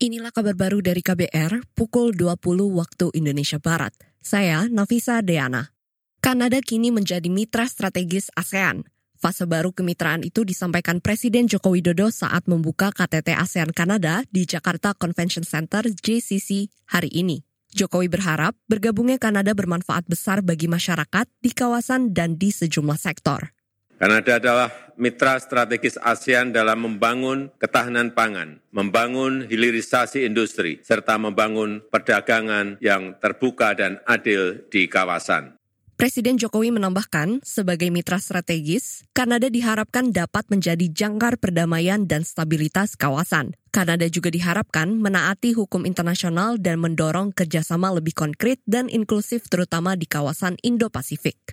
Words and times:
Inilah 0.00 0.32
kabar 0.32 0.56
baru 0.56 0.80
dari 0.80 1.04
KBR 1.04 1.76
pukul 1.76 2.16
20 2.16 2.40
waktu 2.72 3.12
Indonesia 3.12 3.60
Barat. 3.60 3.92
Saya 4.24 4.64
Nafisa 4.64 5.20
Deana. 5.20 5.76
Kanada 6.24 6.56
kini 6.64 6.88
menjadi 6.88 7.28
mitra 7.28 7.68
strategis 7.68 8.32
ASEAN. 8.32 8.88
Fase 9.20 9.44
baru 9.44 9.76
kemitraan 9.76 10.24
itu 10.24 10.40
disampaikan 10.48 11.04
Presiden 11.04 11.52
Joko 11.52 11.76
Widodo 11.76 12.08
saat 12.08 12.48
membuka 12.48 12.96
KTT 12.96 13.36
ASEAN 13.36 13.76
Kanada 13.76 14.24
di 14.32 14.48
Jakarta 14.48 14.96
Convention 14.96 15.44
Center 15.44 15.84
JCC 15.84 16.72
hari 16.88 17.12
ini. 17.12 17.44
Jokowi 17.76 18.08
berharap 18.08 18.56
bergabungnya 18.72 19.20
Kanada 19.20 19.52
bermanfaat 19.52 20.08
besar 20.08 20.40
bagi 20.40 20.64
masyarakat 20.64 21.28
di 21.44 21.52
kawasan 21.52 22.16
dan 22.16 22.40
di 22.40 22.48
sejumlah 22.48 22.96
sektor. 22.96 23.52
Kanada 24.00 24.40
adalah 24.40 24.72
mitra 24.96 25.36
strategis 25.36 26.00
ASEAN 26.00 26.56
dalam 26.56 26.88
membangun 26.88 27.52
ketahanan 27.60 28.16
pangan, 28.16 28.56
membangun 28.72 29.44
hilirisasi 29.44 30.24
industri, 30.24 30.80
serta 30.80 31.20
membangun 31.20 31.84
perdagangan 31.92 32.80
yang 32.80 33.20
terbuka 33.20 33.76
dan 33.76 34.00
adil 34.08 34.64
di 34.72 34.88
kawasan. 34.88 35.60
Presiden 36.00 36.40
Jokowi 36.40 36.72
menambahkan, 36.72 37.44
sebagai 37.44 37.92
mitra 37.92 38.16
strategis, 38.16 39.04
Kanada 39.12 39.52
diharapkan 39.52 40.16
dapat 40.16 40.48
menjadi 40.48 40.88
jangkar 40.88 41.36
perdamaian 41.36 42.08
dan 42.08 42.24
stabilitas 42.24 42.96
kawasan. 42.96 43.52
Kanada 43.68 44.08
juga 44.08 44.32
diharapkan 44.32 44.96
menaati 44.96 45.52
hukum 45.52 45.84
internasional 45.84 46.56
dan 46.56 46.80
mendorong 46.80 47.36
kerjasama 47.36 47.92
lebih 47.92 48.16
konkret 48.16 48.64
dan 48.64 48.88
inklusif 48.88 49.44
terutama 49.52 49.92
di 49.92 50.08
kawasan 50.08 50.56
Indo-Pasifik. 50.64 51.52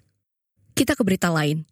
Kita 0.71 0.95
ke 0.95 1.03
berita 1.03 1.27
lain. 1.27 1.67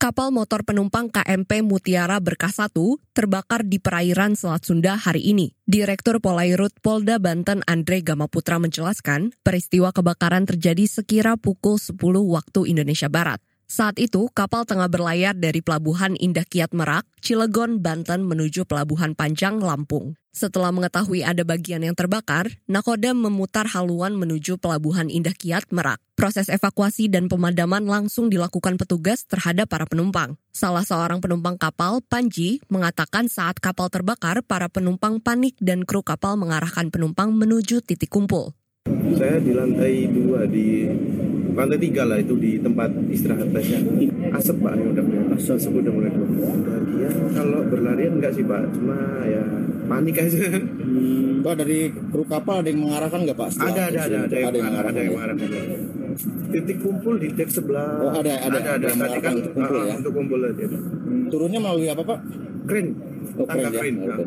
Kapal 0.00 0.32
motor 0.32 0.64
penumpang 0.64 1.12
KMP 1.12 1.60
Mutiara 1.60 2.24
Berkah 2.24 2.48
1 2.48 2.72
terbakar 3.12 3.68
di 3.68 3.76
perairan 3.76 4.32
Selat 4.32 4.64
Sunda 4.64 4.96
hari 4.96 5.28
ini. 5.28 5.52
Direktur 5.68 6.24
Polairut 6.24 6.72
Polda 6.80 7.20
Banten 7.20 7.60
Andre 7.68 8.00
Gamaputra 8.00 8.56
menjelaskan, 8.56 9.36
peristiwa 9.44 9.92
kebakaran 9.92 10.48
terjadi 10.48 10.88
sekira 10.88 11.36
pukul 11.36 11.76
10 11.76 12.00
waktu 12.32 12.72
Indonesia 12.72 13.12
Barat. 13.12 13.44
Saat 13.70 14.02
itu, 14.02 14.26
kapal 14.34 14.66
tengah 14.66 14.90
berlayar 14.90 15.30
dari 15.30 15.62
Pelabuhan 15.62 16.18
Indah 16.18 16.42
Kiat 16.42 16.74
Merak, 16.74 17.06
Cilegon, 17.22 17.78
Banten 17.78 18.26
menuju 18.26 18.66
Pelabuhan 18.66 19.14
Panjang, 19.14 19.62
Lampung. 19.62 20.18
Setelah 20.34 20.74
mengetahui 20.74 21.22
ada 21.22 21.46
bagian 21.46 21.86
yang 21.86 21.94
terbakar, 21.94 22.50
Nakodam 22.66 23.22
memutar 23.22 23.70
haluan 23.70 24.18
menuju 24.18 24.58
Pelabuhan 24.58 25.06
Indah 25.06 25.38
Kiat, 25.38 25.70
Merak. 25.70 26.02
Proses 26.18 26.50
evakuasi 26.50 27.06
dan 27.06 27.30
pemadaman 27.30 27.86
langsung 27.86 28.26
dilakukan 28.26 28.74
petugas 28.74 29.22
terhadap 29.30 29.70
para 29.70 29.86
penumpang. 29.86 30.34
Salah 30.50 30.82
seorang 30.82 31.22
penumpang 31.22 31.54
kapal, 31.54 32.02
Panji, 32.02 32.58
mengatakan 32.74 33.30
saat 33.30 33.62
kapal 33.62 33.86
terbakar, 33.86 34.42
para 34.42 34.66
penumpang 34.66 35.22
panik 35.22 35.54
dan 35.62 35.86
kru 35.86 36.02
kapal 36.02 36.34
mengarahkan 36.34 36.90
penumpang 36.90 37.30
menuju 37.38 37.86
titik 37.86 38.10
kumpul. 38.10 38.50
Saya 39.14 39.38
di 39.38 39.54
lantai 39.54 40.10
dua 40.10 40.50
di 40.50 40.90
lantai 41.54 41.78
tiga 41.78 42.02
lah 42.06 42.18
itu 42.20 42.34
di 42.38 42.60
tempat 42.60 42.90
istirahat 43.10 43.48
tasnya 43.50 43.80
asap 44.36 44.56
pak 44.62 44.72
yang 44.78 44.88
udah 44.94 45.04
mulai 45.04 45.24
asap, 45.36 45.54
asap 45.58 45.72
udah 45.82 45.92
mulai 45.92 46.10
keluar. 46.10 46.56
Dia 46.90 47.10
kalau 47.34 47.60
berlarian 47.66 48.12
enggak 48.18 48.32
sih 48.36 48.44
pak? 48.46 48.60
Cuma 48.74 48.96
ya 49.26 49.42
panik 49.90 50.16
aja. 50.22 50.42
Hmm, 50.60 51.42
Pak 51.42 51.54
dari 51.58 51.90
kru 51.90 52.22
kapal 52.28 52.62
ada 52.62 52.68
yang 52.70 52.80
mengarahkan 52.86 53.20
nggak 53.26 53.38
pak? 53.38 53.48
Ada 53.58 53.82
ada 53.90 54.00
ada 54.06 54.18
ada, 54.26 54.36
yang, 54.36 54.66
mengarahkan, 54.70 54.92
ada 54.94 55.00
yang 55.02 55.14
mengarahkan 55.18 55.48
titik 56.50 56.78
kumpul 56.82 57.14
di 57.16 57.28
dek 57.34 57.50
sebelah. 57.50 57.90
Oh 58.02 58.12
ada 58.14 58.32
ada. 58.38 58.58
Ada, 58.58 58.70
ada, 58.76 58.86
ada. 58.90 59.06
Tadi 59.06 59.18
kan 59.22 59.34
untuk 59.38 59.52
kumpul 59.54 59.76
uh, 59.78 59.84
ya? 59.86 59.94
untuk 59.98 60.12
kumpul 60.14 60.40
aja 60.42 60.64
hmm, 60.66 61.22
turunnya 61.30 61.58
melalui 61.62 61.88
apa 61.90 62.02
pak? 62.02 62.18
Kren. 62.66 62.86
Oh, 63.38 63.46
kren, 63.46 63.62
ya. 63.66 63.80
kren 63.80 63.94
okay. 63.98 64.26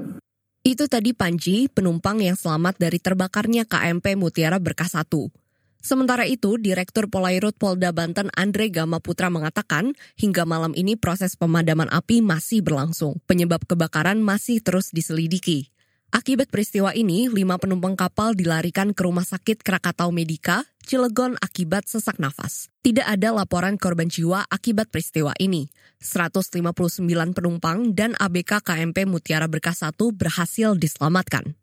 Itu 0.64 0.88
tadi 0.88 1.12
Panji, 1.12 1.68
penumpang 1.68 2.24
yang 2.24 2.40
selamat 2.40 2.80
dari 2.80 2.96
terbakarnya 2.96 3.68
KMP 3.68 4.16
Mutiara 4.16 4.64
Berkah 4.64 4.88
1. 4.88 5.43
Sementara 5.84 6.24
itu, 6.24 6.56
Direktur 6.56 7.12
Polairut 7.12 7.60
Polda 7.60 7.92
Banten 7.92 8.32
Andre 8.40 8.72
Gama 8.72 9.04
Putra 9.04 9.28
mengatakan, 9.28 9.92
hingga 10.16 10.48
malam 10.48 10.72
ini 10.80 10.96
proses 10.96 11.36
pemadaman 11.36 11.92
api 11.92 12.24
masih 12.24 12.64
berlangsung. 12.64 13.20
Penyebab 13.28 13.68
kebakaran 13.68 14.24
masih 14.24 14.64
terus 14.64 14.96
diselidiki. 14.96 15.76
Akibat 16.16 16.48
peristiwa 16.48 16.96
ini, 16.96 17.28
lima 17.28 17.60
penumpang 17.60 18.00
kapal 18.00 18.32
dilarikan 18.32 18.96
ke 18.96 19.02
Rumah 19.04 19.28
Sakit 19.28 19.60
Krakatau 19.60 20.14
Medika, 20.16 20.64
Cilegon 20.88 21.36
akibat 21.44 21.90
sesak 21.90 22.16
nafas. 22.16 22.72
Tidak 22.80 23.04
ada 23.04 23.36
laporan 23.36 23.76
korban 23.76 24.08
jiwa 24.08 24.48
akibat 24.48 24.88
peristiwa 24.88 25.36
ini. 25.36 25.68
159 26.00 27.04
penumpang 27.34 27.92
dan 27.92 28.16
ABK 28.16 28.62
KMP 28.64 29.04
Mutiara 29.04 29.52
Berkah 29.52 29.76
1 29.76 29.96
berhasil 30.16 30.78
diselamatkan. 30.80 31.58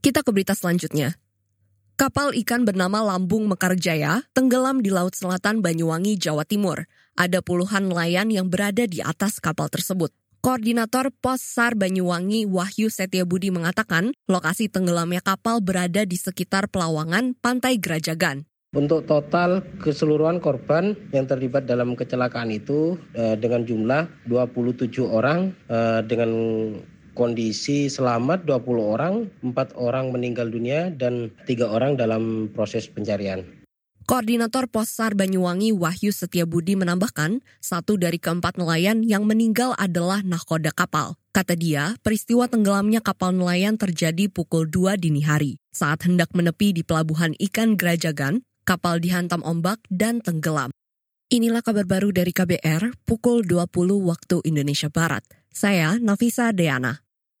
Kita 0.00 0.22
ke 0.22 0.30
berita 0.32 0.54
selanjutnya. 0.56 1.18
Kapal 1.94 2.34
ikan 2.42 2.66
bernama 2.66 3.06
Lambung 3.06 3.46
Mekarjaya 3.46 4.26
tenggelam 4.34 4.82
di 4.82 4.90
Laut 4.90 5.14
Selatan 5.14 5.62
Banyuwangi, 5.62 6.18
Jawa 6.18 6.42
Timur. 6.42 6.90
Ada 7.14 7.38
puluhan 7.38 7.86
nelayan 7.86 8.34
yang 8.34 8.50
berada 8.50 8.82
di 8.82 8.98
atas 8.98 9.38
kapal 9.38 9.70
tersebut. 9.70 10.10
Koordinator 10.42 11.14
Pos 11.14 11.38
SAR 11.38 11.78
Banyuwangi 11.78 12.50
Wahyu 12.50 12.90
Setiabudi 12.90 13.54
mengatakan 13.54 14.10
lokasi 14.26 14.66
tenggelamnya 14.66 15.22
kapal 15.22 15.62
berada 15.62 16.02
di 16.02 16.18
sekitar 16.18 16.66
Pelawangan, 16.66 17.38
Pantai 17.38 17.78
Gerajagan. 17.78 18.42
Untuk 18.74 19.06
total 19.06 19.62
keseluruhan 19.78 20.42
korban 20.42 20.98
yang 21.14 21.30
terlibat 21.30 21.62
dalam 21.62 21.94
kecelakaan 21.94 22.50
itu 22.50 22.98
eh, 23.14 23.38
dengan 23.38 23.62
jumlah 23.62 24.26
27 24.26 24.98
orang 25.06 25.54
eh, 25.70 26.02
dengan 26.02 26.30
kondisi 27.14 27.88
selamat 27.88 28.44
20 28.44 28.92
orang, 28.94 29.14
4 29.40 29.72
orang 29.78 30.10
meninggal 30.10 30.50
dunia 30.50 30.90
dan 30.90 31.30
3 31.46 31.64
orang 31.64 31.94
dalam 31.94 32.50
proses 32.50 32.90
pencarian. 32.90 33.46
Koordinator 34.04 34.68
Posar 34.68 35.16
Banyuwangi 35.16 35.72
Wahyu 35.72 36.12
Setiabudi 36.12 36.76
menambahkan, 36.76 37.40
satu 37.64 37.96
dari 37.96 38.20
keempat 38.20 38.60
nelayan 38.60 39.00
yang 39.00 39.24
meninggal 39.24 39.72
adalah 39.80 40.20
nahkoda 40.20 40.76
kapal. 40.76 41.16
Kata 41.32 41.56
dia, 41.56 41.96
peristiwa 42.04 42.44
tenggelamnya 42.44 43.00
kapal 43.00 43.32
nelayan 43.32 43.80
terjadi 43.80 44.28
pukul 44.28 44.68
2 44.68 45.00
dini 45.00 45.24
hari. 45.24 45.56
Saat 45.72 46.04
hendak 46.04 46.36
menepi 46.36 46.76
di 46.76 46.84
pelabuhan 46.84 47.32
ikan 47.48 47.80
Gerajagan, 47.80 48.44
kapal 48.68 49.00
dihantam 49.00 49.40
ombak 49.40 49.80
dan 49.88 50.20
tenggelam. 50.20 50.68
Inilah 51.32 51.64
kabar 51.64 51.88
baru 51.88 52.12
dari 52.12 52.36
KBR 52.36 53.08
pukul 53.08 53.40
20 53.48 53.72
waktu 54.04 54.44
Indonesia 54.44 54.92
Barat. 54.92 55.24
Saya 55.54 56.02
Nafisa 56.02 56.50
Deana. 56.50 56.98